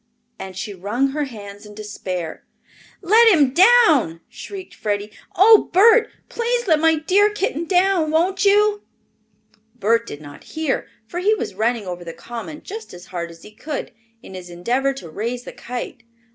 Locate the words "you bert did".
8.43-10.19